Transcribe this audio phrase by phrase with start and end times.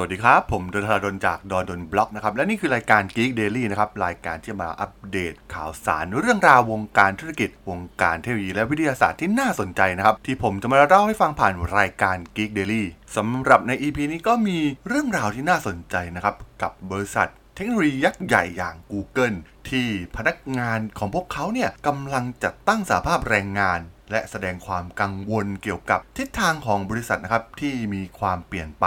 [0.00, 12.84] วัสดีครับ ผมดนทราดนจากดอนดนบล็อกนะครับ และนี่คือรายการ Geek Daily นะครับ รายการที่มาอัปเดตข่าวสารเรื่องราววงการธุรกิจ วงการเทคโนโลยีและวิทยาศาสตร์ที่น่าสนใจนะครับ ที่ผมจะมาเล่าให้ฟังผ่านรายการ Geek Daily
[13.16, 14.58] สำหรับใน EP นี้ก็มี
[14.88, 19.36] เรื่องราวที่น่าสนใจนะครับ กับบริษัทเทคโนโลยียักษ์ใหญ่อย่าง Google
[19.68, 19.86] ที่
[20.16, 23.80] พนักงานของพวกเขาเนี่ยกำลังจัดตั้งสหภาพแรงงาน
[24.10, 28.86] และแสดงความกังวลเกี่ยวกับทิศทางของบริษัทนะครับที่มีความเปลี่ยนไป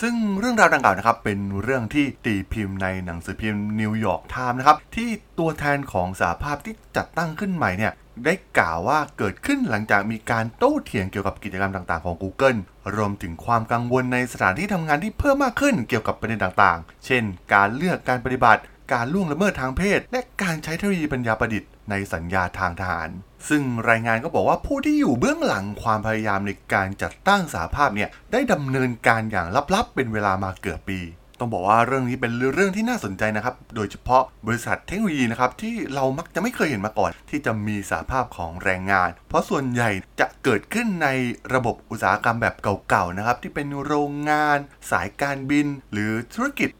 [0.00, 7.92] ซึ่งเรื่องราวดังกล่าวนะครับเป็นเรื่องที่ตีพิมพ์ในหนังสือพิมพ์ New York Times นะครับที่ตัวแทนของสหภาพที่จัดตั้งขึ้นใหม่เนี่ย
[8.24, 12.58] ได้กล่าวว่าเกิดขึ้นหลังจากมีการโต้เถียงเกี่ยวกับกิจกรรมต่างๆของ Google
[12.96, 17.22] รวมถึงความกังวลในสถานที่ทำงานที่เพิ่มมากขึ้นเกี่ยวกับประเด็นต่างๆ เช่น
[17.54, 18.60] การเลือกการปฏิบัติ
[18.92, 23.08] การล่วงละเมิดทางเพศ และการใช้เทคโนโลยีปัญญาประดิษฐ์ในสัญญาทางทหาร
[23.48, 31.00] ซึ่งรายงานก็บอกว่าผู้ที่อยู่เบื้องหลังความพยายามในการจัดตั้งสาภาพเนี่ยได้ดำเนินการอย่างลับๆ เป็นเวลามาเกือบปี
[31.38, 41.08] ต้องบอกว่าเรื่องนี้เป็นเรื่องที่น่าสนใจนะครับ โดยเฉพาะบริษัทเทคโนโลยีนะครับที่เรามักจะไม่เคยเห็นมาก่อน ที่จะมีสาภาพของแรงงาน เพราะส่วนใหญ่จะเกิดขึ้นใน
[41.54, 42.54] ระบบอุตสาหกรรมแบบ
[42.88, 44.58] เก่าๆนะครับที่เป็นโรงงาน
[44.90, 46.70] สายการบิน หรือธุรกิจ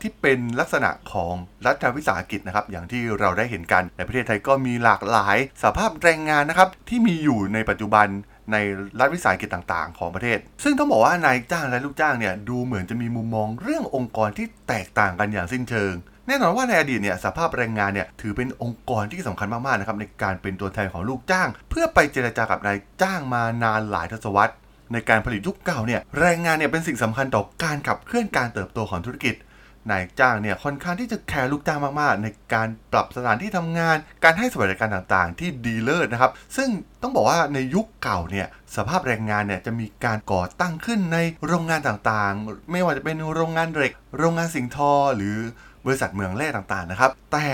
[0.00, 1.34] ที่เป็นลักษณะของ
[1.66, 8.06] รัฐวิสาหกิจนะครับ อย่างที่เราได้เห็นกันในประเทศไทยก็มีหลากหลายสภาพแรงงานนะครับ ที่มีอยู่ในปัจจุบัน
[8.52, 8.56] ใน
[8.98, 15.94] รัฐวิสาหกิจต่างๆ ของประเทศ ซึ่งต้องบอกว่านายจ้างและลูกจ้างเนี่ยดูเหมือนจะมีมุมมองเรื่ององค์กรที่แตกต่างกันอย่างสิ้นเชิง
[16.28, 24.54] แน่นอนว่าในอดีตเนี่ยสภาพแรงงานเนี่ยถือเป็นองค์กรที่สำคัญมากๆนะครับในการเป็นตัวแทนของลูกจ้าง เพื่อไปเจรจากับนายจ้างมานานหลายทศวรรษ
[24.92, 29.34] ในการผลิตยุคเก่าเนี่ยแรงงานเนี่ยเป็นสิ่งสำคัญต่อการขับเคลื่อนการเติบโตของธุรกิจ
[29.90, 36.68] นายจ้างเนี่ยค่อนข้างที่จะแคร์ลูกจ้างมากๆ ในการปรับสถานที่ทำงาน การให้สวัสดิการต่างๆ ที่ดีเลิศนะครับ ซึ่ง
[37.02, 45.36] ต้องบอกว่าในยุคเก่าเนี่ยสภาพแรงงานเนี่ยจะมีการก่อตั้งขึ้นในโรงงานต่างๆ ไม่ว่าจะเป็นโรงงานเหล็ก โรงงานสิงทอ หรือ
[45.84, 47.48] บริษัทเมืองแร่ต่างๆนะครับ แต่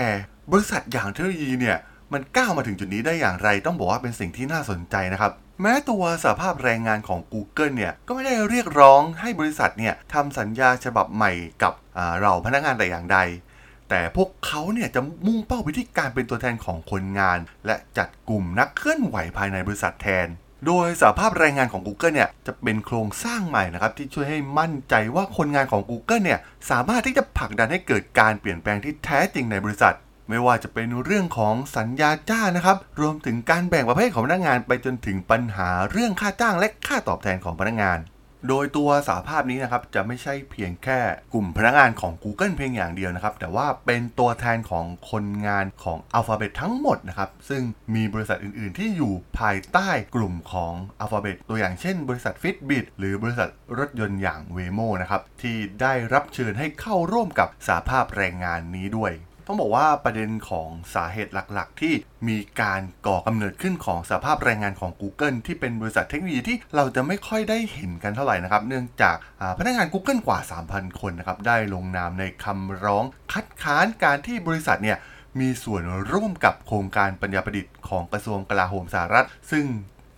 [0.51, 1.77] บริษัทอย่างเทคโนโลยีเนี่ย
[2.13, 11.31] มันก้าวมาถึงจุดนี้ได้อย่างไร ต้องบอกว่าเป็นสิ่งที่น่าสนใจนะครับ แม้ตัวสหภาพแรงงานของ Google เนี่ยก็ไม่ได้เรียกร้องให้บริษัทเนี่ยทำสัญญาฉบับใหม่
[11.63, 11.73] กับ
[12.21, 13.19] เราพนักงานแต่อย่างใด
[13.89, 20.27] แต่พวกเขาเนี่ยจะมุ่งเป้าไปที่การเป็นตัวแทนของคนงาน และจัดกลุ่มนักเคลื่อนไหวภายในบริษัทแทน
[20.65, 26.39] โดยสหภาพแรงงานของ Google เนี่ยจะเป็นโครงสร้างใหม่นะครับที่ช่วยให้มั่นใจว่าคนงานของ Google เนี่ย
[26.69, 29.95] สามารถที่จะผลักดันให้เกิดการเปลี่ยนแปลงที่แท้จริงในบริษัท
[30.29, 37.99] ไม่ว่าจะเป็นเรื่องของสัญญาจ้างนะครับ รวมถึงการแบ่งประเภทของพนักงาน ไปจนถึงปัญหาเรื่องค่าจ้างและค่าตอบแทนของพนักงาน
[38.49, 40.99] โดยตัวสาภาพนี้นะครับจะไม่ใช่เพียงแค่
[41.33, 47.61] กลุ่มพนักงานของ Google เพียงอย่างเดียวนะครับ แต่ว่าเป็นตัวแทนของคนงานของ Alphabet ทั้งหมดนะครับ ซึ่ง
[47.95, 50.73] มีบริษัทอื่น ๆ ที่อยู่ภายใต้กลุ่มของ
[51.03, 59.13] Alphabet ตัวอย่างเช่น บริษัท Fitbit หรือบริษัทรถยนต์อย่าง Waymo นะครับที่ได้รับเชิญให้เข้าร่วมกับสาภาพแรงงานนี้ด้วย
[59.47, 61.93] ต้องบอกว่าประเด็นของสาเหตุหลักๆ ที่
[62.27, 69.15] มีการก่อกำเนิดขึ้นของสภาพแรงงานของ Google ที่เป็นบริษัทเทคโนโลยีที่เราจะไม่ค่อยได้เห็นกันเท่าไหร่นะครับ เนื่องจาก
[69.59, 70.39] พนักงาน Google กว่า
[70.69, 73.03] 3,000 คนนะครับได้ลงนามในคำร้อง
[73.33, 74.97] คัดค้านการที่บริษัทเนี่ย
[75.39, 79.65] มีส่วนร่วมกับโครงการปัญญาประดิษฐ์ของกระทรวงกลาโหมสหรัฐ ซึ่ง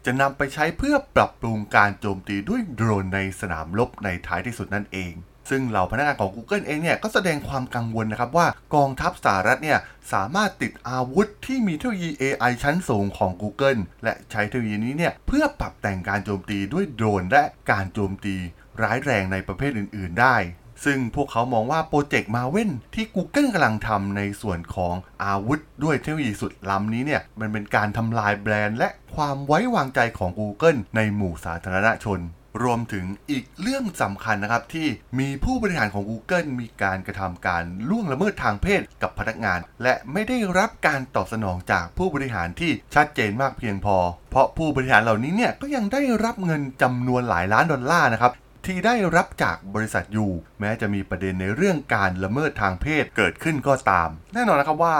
[0.05, 5.13] จะนำไปใช้เพื่อปรับปรุงการโจมตีด้วยโดรนในสนามรบในท้ายที่สุดนั่นเอง
[5.49, 9.79] ซึ่งเหล่าพนักงานของ Google เองเนี่ยก็แสดงความกังวลนะครับว่ากองทัพสหรัฐเนี่ย
[10.13, 18.35] สามารถติดอาวุธที่มีเทคโนโลยี AI ชั้นสูงของ Google และใช้เทคโนโลยีนี้เนี่ยเพื่อปรับแต่งการโจมตีด้วยโดรนและการโจมตี
[18.81, 20.37] ร้ายแรงในประเภทอื่น ๆ ได้
[20.85, 32.19] ซึ่งพวกเขามองว่าโปรเจกต์มาเว่นที่ Google กำลังทำในส่วนของอาวุธด้วยเทคโนโลยีสุดล้ำนี้เนี่ยมันเป็นการทำลายแบรนด์และความไว้วางใจของ Google ในหมู่สาธารณชน
[32.63, 34.87] รวมถึงอีกเรื่องสำคัญนะครับ ที่
[35.19, 43.97] มีผู้บริหารของ Google มีการกระทำการล่วงละเมิดทางเพศกับพนักงาน และไม่ได้รับการตอบสนองจากผู้บริหารที่ชัดเจนมากเพียงพอ
[44.29, 48.31] เพราะผู้บริหารเหล่านี้เนี่ยก็ยังได้รับเงินจำนวนหลายล้านดอลลาร์นะครับ
[48.65, 54.97] ที่ได้รับจากบริษัทอยู่ แม้จะมีประเด็นในเรื่องการละเมิดทางเพศเกิดขึ้นก็ตาม แน่นอนนะครับว่า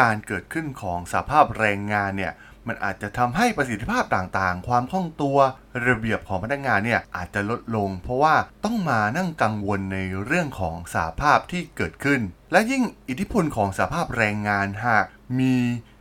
[0.00, 2.32] การเกิดขึ้นของสาภาพแรงงานเนี่ย
[2.68, 5.38] มันอาจจะทำให้ประสิทธิภาพต่างๆ ความคล่องตัว
[5.86, 8.34] ระเบียบของพนักงานเนี่ยอาจจะลดลง เพราะว่า
[8.64, 12.20] ต้องมานั่งกังวลในเรื่องของสาภาพที่เกิดขึ้น
[12.52, 15.04] และยิ่งอิทธิพลของสาภาพแรงงานหาก
[15.38, 15.54] มี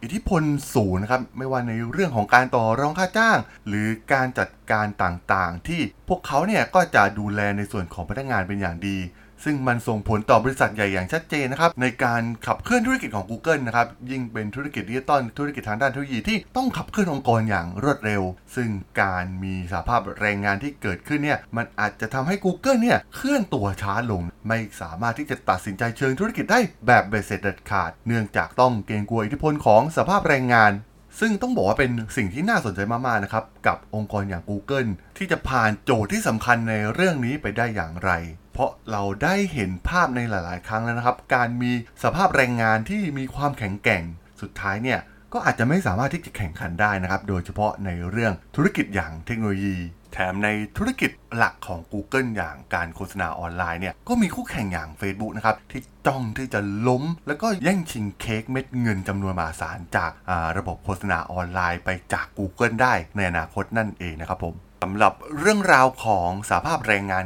[0.03, 0.43] อิทธิพล
[0.75, 8.97] สูงนะครับไม่ว่าในเรื่องของการต่อรองค่าจ้าง หรือการจัดการต่างๆ ที่พวกเขาเนี่ยก็จะดูแลในส่วนของพนักงานเป็นอย่างดี
[9.43, 18.23] ซึ่งมันส่งผลต่อบริษัทใหญ่อย่างชัดเจนนะครับ ในการขับเคลื่อนธุรกิจของ Google นะครับ ยิ่งเป็นธุรกิจดิจิตอลธุรกิจทางด้านเทคโนโลยีที่ต้องขับเคลื่อนองค์กรอย่างรวดเร็ว
[18.55, 18.69] ซึ่ง
[19.01, 30.71] การมีสภาพแรงงานที่เกิดขึ้นเนี่ยมันอาจจะทำให้ Google เนี่ยเคลื่อนตัวช้าลง ไม่สามารถที่จะตัดสินใจเชิงธุรกิจได้แบบเบ็ดเสร็จเด็ดขาด เนื่องจากต้องเกรงกลัวอิทธิพลของสภาพแรงงาน
[31.19, 38.11] ซึ่งต้องบอกว่าเป็นสิ่งที่น่าสนใจมาก ๆ นะครับ กับองค์กรอย่าง Google ที่จะผ่านโจทย์ที่สำคัญในเรื่องนี้ไปได้อย่างไร
[38.53, 41.71] เพราะเราได้เห็นภาพในหลาย ๆ ครั้งแล้วนะครับ การมี
[42.03, 44.03] สภาพแรงงานที่มีความแข็งแกร่ง
[44.41, 44.99] สุดท้ายเนี่ย
[45.33, 49.77] ก็อาจจะไม่สามารถที่จะแข่งขันได้นะครับ โดยเฉพาะในเรื่องธุรกิจอย่างเทคโนโลยี
[50.13, 60.11] แถมในธุรกิจหลักของ Google อย่างการโฆษณาออนไลน์เนี่ยก็มีคู่แข่งอย่าง Facebook นะครับที่จ้องที่จะล้ม แล้วก็แย่งชิงเค้กเม็ดเงินจำนวนมหาศาลจาก
[60.57, 64.53] ระบบโฆษณาออนไลน์ไปจาก Google ได้ในอนาคตนั่นเองนะครับผม
[64.83, 67.23] สำหรับเรื่องราวของสาภาพแรงงาน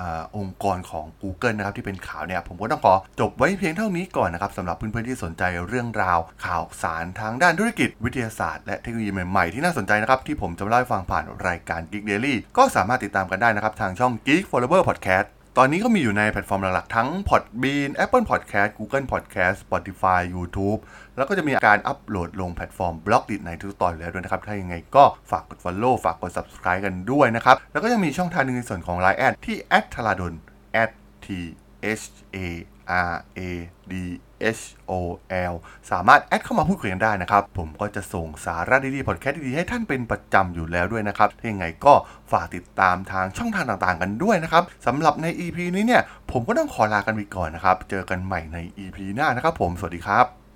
[0.00, 0.02] อ
[0.36, 19.54] องค์กรของ Google นะครับที่เป็นข่าวเนี่ยผมก็ต้องขอจบไว้เพียงเท่านี้ก่อนนะครับสำหรับเพื่อนๆที่สนใจเรื่องราวข่าวสารทางด้านธุรกิจวิทยาศาสตร์และเทคโนโลยีใหม่ๆที่น่าสนใจนะครับที่ผมจะเล่าให้ฟังผ่านรายการ Geek Daily ก็สามารถติดตามกันได้นะครับทางช่อง Geek Forever Podcast ตอนนี้ก็มีอยู่ในแพลตฟอร์มหลักๆ ทั้ง Podbean Apple Podcast Google Podcast
[19.64, 20.80] Spotify YouTube
[21.16, 29.56] แล้วก็จะมีการอัปโหลดลงแพลตฟอร์ม Blockdit ในทุกตอนแล้วด้วยนะครับ ถ้ายังไงก็ฝากกด Follow ฝากกด Subscribe กันด้วยนะครับ แล้วก็ยังมีช่องทางหนึ่งในส่วนของ Line add ที่
[29.94, 30.32] t h a l a d o n
[31.24, 31.26] t
[32.02, 32.02] h
[32.34, 32.38] a
[33.10, 33.40] r a
[33.92, 33.94] d
[34.58, 34.92] h o
[35.52, 35.54] l
[35.90, 41.94] สามารถ add เข้ามาพูดคุยกันได้นะครับ ผมก็จะส่งสาระดีๆพอดแคสต์ดีๆให้ท่านเป็นประจำอยู่แล้วด้วยนะครับถ้ายังไงก็
[42.32, 46.02] ฝากติดตามทางช่องทางต่างๆ กันด้วยนะครับสำหรับใน EP นี้เนี่ย
[46.32, 50.49] ผมก็ต้องขอลากันไปก่อนนะครับ เจอกันใหม่ใน EP หน้านะครับผมสวัสดีครับ